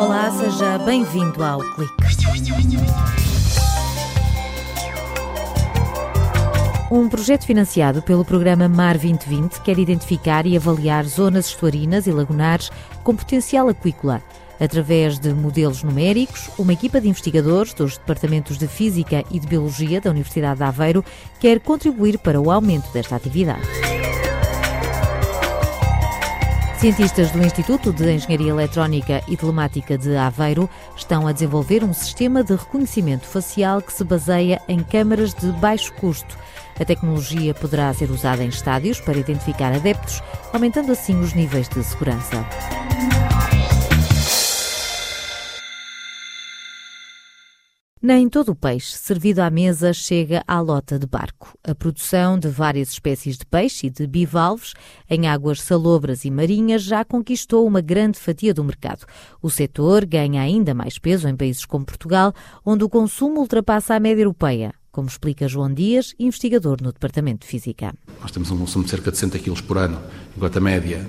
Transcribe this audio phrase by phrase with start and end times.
[0.00, 1.94] Olá, seja bem-vindo ao Clique.
[6.90, 12.68] Um projeto financiado pelo programa Mar 2020 quer identificar e avaliar zonas estuarinas e lagunares
[13.04, 14.20] com potencial aquícola.
[14.58, 20.00] Através de modelos numéricos, uma equipa de investigadores dos Departamentos de Física e de Biologia
[20.00, 21.04] da Universidade de Aveiro
[21.38, 23.97] quer contribuir para o aumento desta atividade.
[26.78, 32.44] Cientistas do Instituto de Engenharia Eletrónica e Telemática de Aveiro estão a desenvolver um sistema
[32.44, 36.38] de reconhecimento facial que se baseia em câmaras de baixo custo.
[36.78, 40.22] A tecnologia poderá ser usada em estádios para identificar adeptos,
[40.52, 42.46] aumentando assim os níveis de segurança.
[48.08, 51.52] Nem todo o peixe servido à mesa chega à lota de barco.
[51.62, 54.72] A produção de várias espécies de peixe e de bivalves
[55.10, 59.04] em águas salobras e marinhas já conquistou uma grande fatia do mercado.
[59.42, 62.32] O setor ganha ainda mais peso em países como Portugal,
[62.64, 67.46] onde o consumo ultrapassa a média europeia como explica João Dias, investigador no Departamento de
[67.46, 67.94] Física.
[68.22, 70.00] Nós temos um consumo de cerca de 60 kg por ano,
[70.34, 71.06] enquanto a média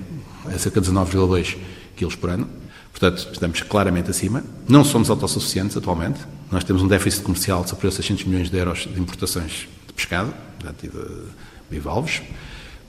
[0.48, 1.56] é cerca de 19,2
[1.96, 2.46] kg por ano.
[2.92, 4.44] Portanto, estamos claramente acima.
[4.68, 6.20] Não somos autossuficientes atualmente.
[6.50, 9.92] Nós temos um déficit comercial de superior a 600 milhões de euros de importações de
[9.92, 11.22] pescado portanto, e de
[11.70, 12.22] bivalves.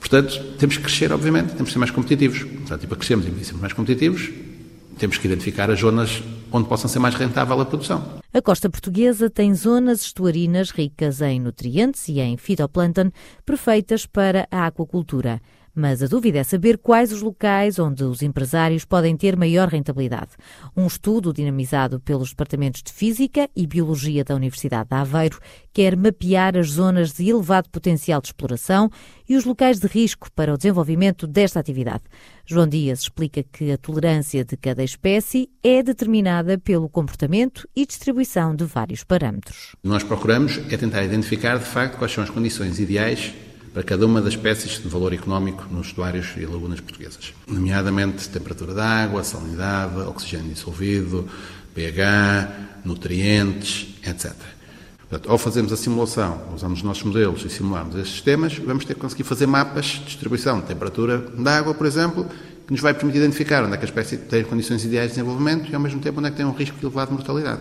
[0.00, 2.42] Portanto, temos que crescer, obviamente, temos que ser mais competitivos.
[2.42, 4.30] Portanto, para crescermos e sermos mais competitivos,
[4.98, 8.20] temos que identificar as zonas onde possam ser mais rentável a produção.
[8.34, 13.10] A costa portuguesa tem zonas estuarinas ricas em nutrientes e em fitoplâncton,
[13.46, 15.40] perfeitas para a aquacultura.
[15.74, 20.32] Mas a dúvida é saber quais os locais onde os empresários podem ter maior rentabilidade.
[20.76, 25.38] Um estudo dinamizado pelos departamentos de Física e Biologia da Universidade de Aveiro
[25.72, 28.90] quer mapear as zonas de elevado potencial de exploração
[29.26, 32.02] e os locais de risco para o desenvolvimento desta atividade.
[32.44, 38.54] João Dias explica que a tolerância de cada espécie é determinada pelo comportamento e distribuição
[38.54, 39.74] de vários parâmetros.
[39.82, 43.32] Nós procuramos é tentar identificar, de facto, quais são as condições ideais
[43.72, 48.74] para cada uma das espécies de valor económico nos estuários e lagunas portuguesas, nomeadamente temperatura
[48.74, 51.26] da água, salinidade, oxigênio dissolvido,
[51.74, 54.32] pH, nutrientes, etc.
[54.98, 58.94] Portanto, ao fazermos a simulação, usamos os nossos modelos e simulamos estes sistemas, vamos ter
[58.94, 62.26] que conseguir fazer mapas de distribuição de temperatura da água, por exemplo,
[62.66, 65.70] que nos vai permitir identificar onde é que a espécie tem condições ideais de desenvolvimento
[65.70, 67.60] e, ao mesmo tempo, onde é que tem um risco elevado de mortalidade.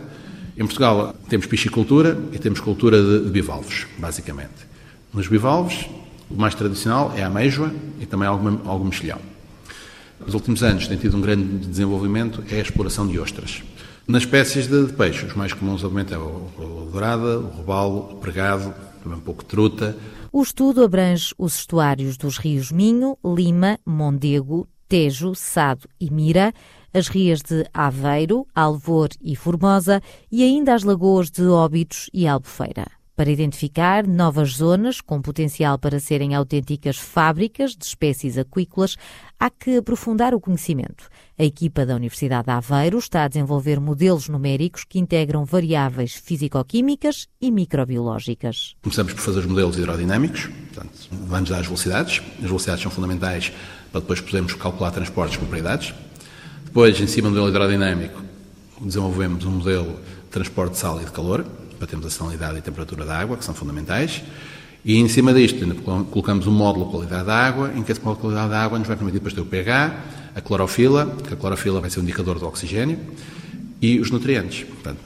[0.58, 4.71] Em Portugal temos piscicultura e temos cultura de bivalves, basicamente.
[5.14, 5.90] Nos bivalves,
[6.30, 9.20] o mais tradicional é a ameijoa e também algum, algum mexilhão.
[10.26, 13.62] Nos últimos anos tem tido um grande desenvolvimento é a exploração de ostras.
[14.08, 18.14] Nas espécies de, de peixe, os mais comuns obviamente é o, o dourada, o robalo,
[18.14, 18.74] o pregado,
[19.04, 19.98] também um pouco de truta.
[20.32, 26.54] O estudo abrange os estuários dos rios Minho, Lima, Mondego, Tejo, Sado e Mira,
[26.94, 30.02] as rias de Aveiro, Alvor e Formosa
[30.32, 36.00] e ainda as lagoas de Óbitos e Albufeira para identificar novas zonas com potencial para
[36.00, 38.98] serem autênticas fábricas de espécies aquícolas,
[39.40, 41.08] há que aprofundar o conhecimento.
[41.38, 47.28] A equipa da Universidade de Aveiro está a desenvolver modelos numéricos que integram variáveis físico-químicas
[47.40, 48.76] e microbiológicas.
[48.82, 52.24] Começamos por fazer os modelos hidrodinâmicos, portanto, vamos dar as velocidades.
[52.40, 53.54] As velocidades são fundamentais
[53.92, 55.94] para depois podermos calcular transportes de propriedades.
[56.66, 58.20] Depois, em cima do modelo hidrodinâmico,
[58.82, 61.46] desenvolvemos um modelo de transporte de sal e de calor,
[61.82, 64.22] para termos a salinidade e a temperatura da água, que são fundamentais.
[64.86, 68.00] E em cima disto, ainda colocamos um módulo de qualidade da água, em que esse
[68.02, 69.96] módulo de qualidade da água nos vai permitir depois ter o pH,
[70.36, 73.00] a clorofila, que a clorofila vai ser um indicador do oxigênio,
[73.82, 75.00] e os nutrientes, portanto,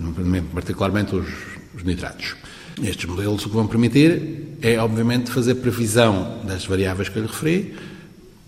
[0.53, 1.27] particularmente os,
[1.73, 2.35] os nitratos.
[2.83, 7.29] Estes modelos o que vão permitir é, obviamente, fazer previsão das variáveis que eu lhe
[7.29, 7.73] referi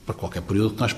[0.05, 0.94] para qualquer período que nós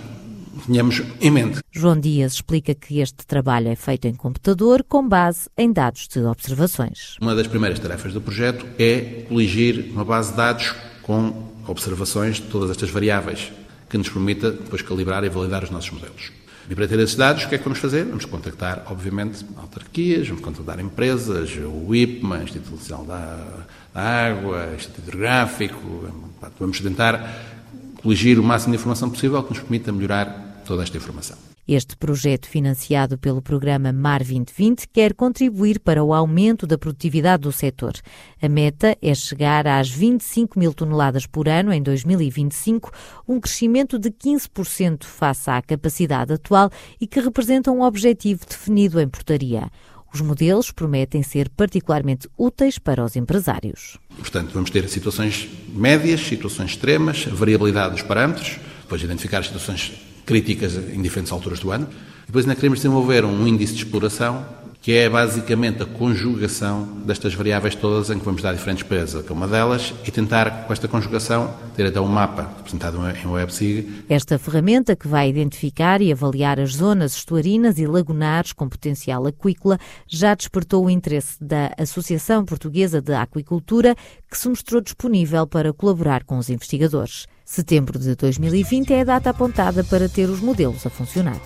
[0.66, 1.60] tenhamos em mente.
[1.72, 6.20] João Dias explica que este trabalho é feito em computador com base em dados de
[6.20, 7.18] observações.
[7.22, 12.44] Uma das primeiras tarefas do projeto é coligir uma base de dados com observações de
[12.44, 13.52] todas estas variáveis,
[13.90, 16.32] que nos permita depois calibrar e validar os nossos modelos.
[16.70, 18.06] E para ter esses dados, o que é que vamos fazer?
[18.06, 26.14] Vamos contactar, obviamente, autarquias, vamos contactar empresas, o IPMA, Instituto Nacional da, Água, Instituto Hidrográfico.
[26.60, 27.59] Vamos tentar
[28.02, 31.38] coligir o máximo de informação possível que nos permita melhorar toda esta informação.
[31.72, 37.52] Este projeto, financiado pelo programa MAR 2020, quer contribuir para o aumento da produtividade do
[37.52, 37.94] setor.
[38.42, 42.92] A meta é chegar às 25 mil toneladas por ano em 2025,
[43.28, 49.08] um crescimento de 15% face à capacidade atual e que representa um objetivo definido em
[49.08, 49.70] portaria.
[50.14, 53.98] Os modelos prometem ser particularmente úteis para os empresários.
[54.18, 59.94] Portanto, vamos ter situações médias, situações extremas, variabilidade dos parâmetros, depois identificar situações
[60.26, 61.88] críticas em diferentes alturas do ano.
[62.26, 64.46] Depois ainda queremos desenvolver um índice de exploração
[64.90, 69.34] que é basicamente a conjugação destas variáveis todas em que vamos dar diferentes pesos a
[69.34, 74.06] uma delas e tentar, com esta conjugação, ter até um mapa apresentado em WebSig.
[74.10, 79.78] Esta ferramenta, que vai identificar e avaliar as zonas estuarinas e lagunares com potencial aquícola,
[80.08, 83.96] já despertou o interesse da Associação Portuguesa de Aquicultura,
[84.28, 87.28] que se mostrou disponível para colaborar com os investigadores.
[87.46, 91.40] Setembro de 2020 é a data apontada para ter os modelos a funcionar.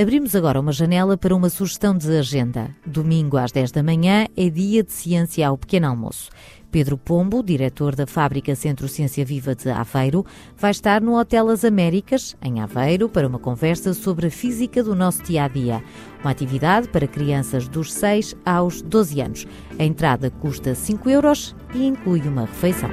[0.00, 2.70] Abrimos agora uma janela para uma sugestão de agenda.
[2.86, 6.30] Domingo às 10 da manhã é dia de ciência ao pequeno almoço.
[6.70, 10.24] Pedro Pombo, diretor da fábrica Centro Ciência Viva de Aveiro,
[10.56, 14.94] vai estar no Hotel As Américas, em Aveiro, para uma conversa sobre a física do
[14.94, 15.82] nosso dia a dia.
[16.20, 19.46] Uma atividade para crianças dos 6 aos 12 anos.
[19.80, 22.90] A entrada custa 5 euros e inclui uma refeição.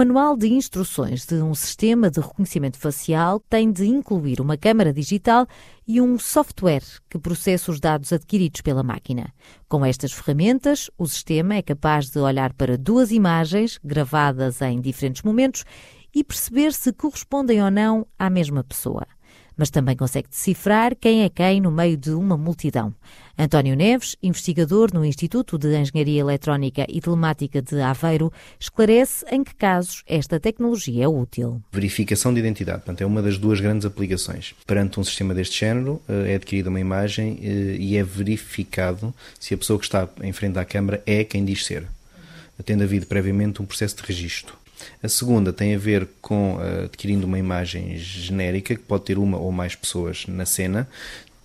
[0.00, 5.46] Manual de instruções de um sistema de reconhecimento facial tem de incluir uma câmara digital
[5.86, 9.30] e um software que processa os dados adquiridos pela máquina.
[9.68, 15.20] Com estas ferramentas, o sistema é capaz de olhar para duas imagens gravadas em diferentes
[15.20, 15.66] momentos
[16.14, 19.06] e perceber se correspondem ou não à mesma pessoa
[19.60, 22.94] mas também consegue decifrar quem é quem no meio de uma multidão.
[23.38, 29.54] António Neves, investigador no Instituto de Engenharia Eletrónica e Telemática de Aveiro, esclarece em que
[29.54, 31.60] casos esta tecnologia é útil.
[31.70, 34.54] Verificação de identidade, portanto, é uma das duas grandes aplicações.
[34.66, 39.52] Perante um sistema deste género, eh, é adquirida uma imagem eh, e é verificado se
[39.52, 41.84] a pessoa que está em frente à câmara é quem diz ser,
[42.64, 44.59] tendo havido previamente um processo de registro.
[45.02, 49.38] A segunda tem a ver com uh, adquirindo uma imagem genérica, que pode ter uma
[49.38, 50.88] ou mais pessoas na cena,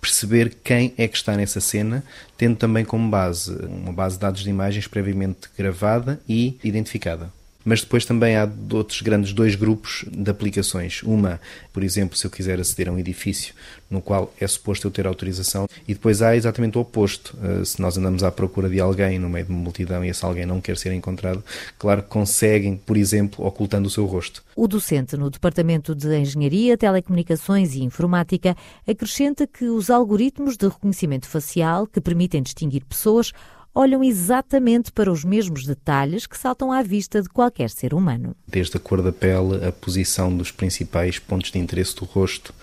[0.00, 2.04] perceber quem é que está nessa cena,
[2.36, 7.32] tendo também como base uma base de dados de imagens previamente gravada e identificada.
[7.66, 11.02] Mas depois também há outros grandes dois grupos de aplicações.
[11.02, 11.40] Uma,
[11.72, 13.52] por exemplo, se eu quiser aceder a um edifício
[13.90, 17.36] no qual é suposto eu ter autorização, e depois há exatamente o oposto.
[17.42, 20.24] Eh, se nós andamos à procura de alguém no meio de uma multidão e esse
[20.24, 21.42] alguém não quer ser encontrado,
[21.78, 24.44] claro que conseguem, por exemplo, ocultando o seu rosto.
[24.54, 31.26] O docente no Departamento de Engenharia, Telecomunicações e Informática acrescenta que os algoritmos de reconhecimento
[31.26, 33.32] facial que permitem distinguir pessoas
[33.76, 38.34] olham exatamente para os mesmos detalhes que saltam à vista de qualquer ser humano.
[38.48, 42.54] Desde a cor da pele, a posição dos principais pontos de interesse do rosto,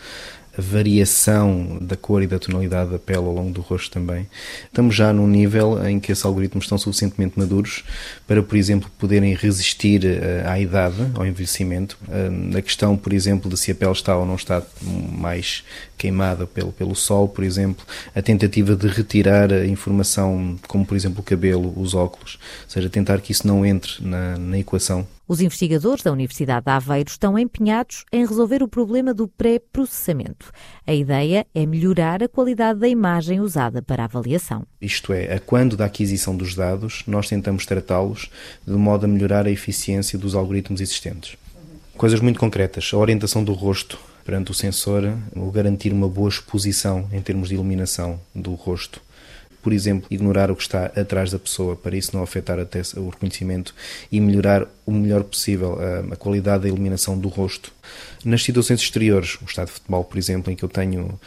[0.58, 4.28] a variação da cor e da tonalidade da pele ao longo do rosto também.
[4.66, 7.84] Estamos já num nível em que esses algoritmos estão suficientemente maduros
[8.28, 11.98] para, por exemplo, poderem resistir eh, à idade, ao envelhecimento.
[12.08, 14.62] Eh, a questão, por exemplo, de se a pele está ou não está
[15.12, 15.64] mais
[15.98, 21.22] queimada pelo, pelo sol, por exemplo, a tentativa de retirar a informação, como por exemplo
[21.22, 25.08] o cabelo, os óculos, ou seja, tentar que isso não entre na, na equação.
[25.26, 30.52] Os investigadores da Universidade de Aveiro estão empenhados em resolver o problema do pré-processamento.
[30.86, 34.68] A ideia é melhorar a qualidade da imagem usada para a avaliação.
[34.82, 38.30] Isto é, a quando da aquisição dos dados, nós tentamos tratá-los
[38.68, 41.38] de modo a melhorar a eficiência dos algoritmos existentes.
[41.96, 47.08] Coisas muito concretas, a orientação do rosto perante o sensor, o garantir uma boa exposição
[47.14, 49.02] em termos de iluminação do rosto
[49.64, 53.10] por exemplo, ignorar o que está atrás da pessoa, para isso não afetar até o
[53.10, 53.74] reconhecimento
[54.12, 57.72] e melhorar o melhor possível a, a qualidade da iluminação do rosto.
[58.26, 61.18] Nas situações exteriores, o estado de futebol, por exemplo, em que eu tenho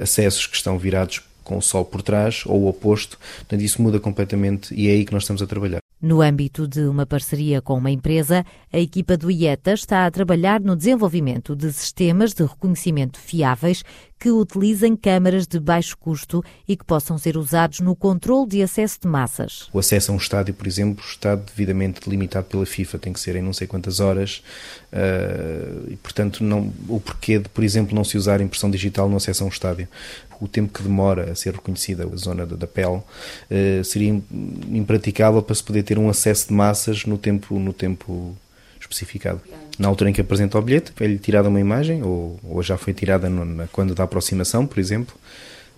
[0.00, 4.00] acessos que estão virados com o sol por trás ou o oposto, portanto, isso muda
[4.00, 5.82] completamente e é aí que nós estamos a trabalhar.
[6.00, 10.60] No âmbito de uma parceria com uma empresa, a equipa do IETA está a trabalhar
[10.60, 13.84] no desenvolvimento de sistemas de reconhecimento fiáveis
[14.22, 19.00] que utilizem câmaras de baixo custo e que possam ser usados no controle de acesso
[19.02, 19.68] de massas.
[19.72, 23.34] O acesso a um estádio, por exemplo, está devidamente delimitado pela FIFA, tem que ser
[23.34, 24.40] em não sei quantas horas
[24.92, 29.16] uh, e, portanto, não, o porquê de, por exemplo, não se usar impressão digital no
[29.16, 29.88] acesso a um estádio
[30.40, 34.22] o tempo que demora a ser reconhecida a zona da, pele uh, seria
[34.70, 38.36] impraticável para se poder ter um acesso de massas no tempo, no tempo
[38.92, 39.40] especificado.
[39.78, 42.92] Na altura em que apresenta o bilhete, é-lhe tirada uma imagem, ou, ou já foi
[42.92, 45.14] tirada no, na, quando da aproximação, por exemplo,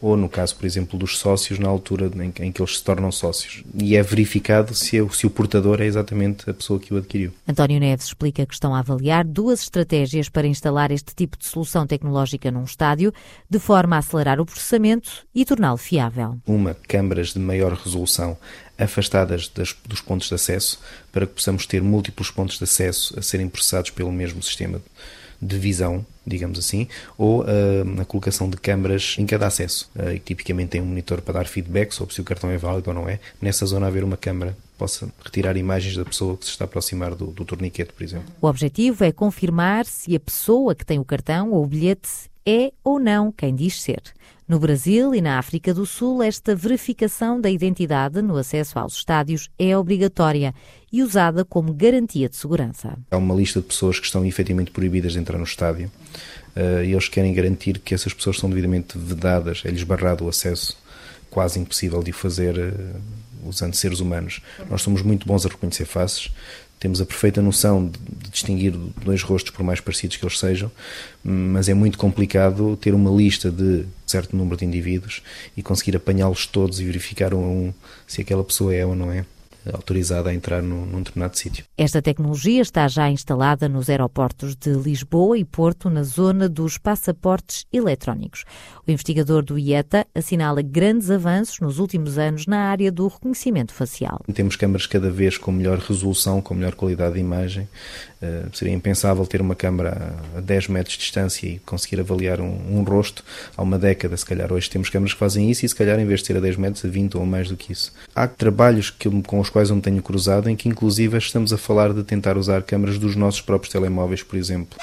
[0.04, 3.64] ou no caso, por exemplo, dos sócios, na altura em, que eles se tornam sócios.
[3.80, 7.32] E é verificado se, é, se o portador é exatamente a pessoa que o adquiriu.
[7.48, 11.86] António Neves explica que estão a avaliar duas estratégias para instalar este tipo de solução
[11.86, 13.14] tecnológica num estádio,
[13.48, 16.36] de forma a acelerar o processamento e torná-lo fiável.
[16.46, 18.36] Uma, câmaras de maior resolução
[18.78, 20.80] afastadas das, dos pontos de acesso,
[21.12, 24.80] para que possamos ter múltiplos pontos de acesso a serem processados pelo mesmo sistema
[25.40, 26.88] de visão, digamos assim,
[27.18, 31.34] ou uh, a colocação de câmaras em cada acesso, uh, tipicamente tem um monitor para
[31.34, 33.20] dar feedback sobre se o cartão é válido ou não é.
[33.40, 37.14] Nessa zona haver uma câmara possa retirar imagens da pessoa que se está a aproximar
[37.14, 38.26] do, do torniquete, por exemplo.
[38.40, 42.72] O objetivo é confirmar se a pessoa que tem o cartão ou o bilhete é
[42.82, 44.02] ou não quem diz ser.
[44.46, 49.48] No Brasil e na África do Sul, esta verificação da identidade no acesso aos estádios
[49.58, 50.54] é obrigatória
[50.92, 52.98] e usada como garantia de segurança.
[53.10, 55.90] Há uma lista de pessoas que estão efetivamente proibidas de entrar no estádio
[56.54, 60.76] uh, e eles querem garantir que essas pessoas são devidamente vedadas, é-lhes barrado o acesso,
[61.30, 64.42] quase impossível de o fazer uh, usando seres humanos.
[64.68, 66.30] Nós somos muito bons a reconhecer faces,
[66.78, 67.98] temos a perfeita noção de,
[68.30, 68.72] distinguir
[69.02, 70.70] dois rostos, por mais parecidos que eles sejam,
[71.24, 75.22] mas é muito complicado ter uma lista de certo número de indivíduos
[75.56, 77.74] e conseguir apanhá-los todos e verificar um a um
[78.06, 79.24] se aquela pessoa é ou não é
[79.72, 81.64] autorizada a entrar num, num determinado sítio.
[81.76, 87.66] Esta tecnologia está já instalada nos aeroportos de Lisboa e Porto, na zona dos passaportes
[87.72, 88.44] eletrónicos.
[88.86, 94.20] O investigador do IETA assinala grandes avanços nos últimos anos na área do reconhecimento facial.
[94.32, 97.68] Temos câmaras cada vez com melhor resolução, com melhor qualidade de imagem.
[98.22, 102.78] Uh, seria impensável ter uma câmara a 10 metros de distância e conseguir avaliar um,
[102.78, 103.22] um, rosto
[103.56, 104.52] há uma década, se calhar.
[104.52, 106.56] Hoje temos câmaras que fazem isso e, se calhar, em vez de ser a 10
[106.56, 107.92] metros, a 20 ou mais do que isso.
[108.14, 111.56] Há trabalhos que, com os quais eu me tenho cruzado em que, inclusive, estamos a
[111.56, 114.76] falar de tentar usar câmaras dos nossos próprios telemóveis, por exemplo.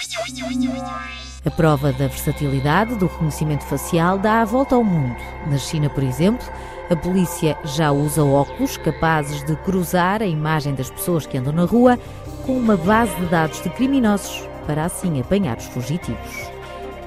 [1.43, 5.17] A prova da versatilidade do reconhecimento facial dá a volta ao mundo.
[5.47, 6.47] Na China, por exemplo,
[6.89, 11.65] a polícia já usa óculos capazes de cruzar a imagem das pessoas que andam na
[11.65, 11.99] rua
[12.45, 16.49] com uma base de dados de criminosos para assim apanhar os fugitivos.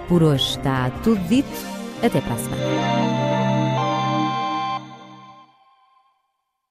[0.06, 1.48] Por hoje está tudo dito.
[2.02, 3.33] Até para a semana.